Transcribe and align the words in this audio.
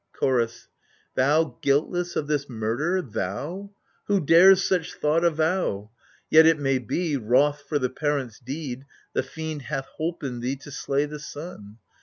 Chorus 0.13 0.67
Thou 1.13 1.59
guiltless 1.61 2.15
of 2.15 2.25
this 2.25 2.49
murder, 2.49 3.03
thou 3.03 3.69
I 3.71 3.77
Who 4.07 4.19
dares 4.19 4.63
such 4.63 4.95
thought 4.95 5.23
avow? 5.23 5.91
Yet 6.27 6.47
it 6.47 6.57
may 6.57 6.79
be, 6.79 7.17
wroth 7.17 7.61
for 7.69 7.77
the 7.77 7.91
parent's 7.91 8.39
deed, 8.39 8.85
The 9.13 9.21
fiend 9.21 9.61
hath 9.61 9.85
holpen 9.99 10.39
thee 10.39 10.55
to 10.55 10.71
slay 10.71 11.05
the 11.05 11.19
son. 11.19 11.77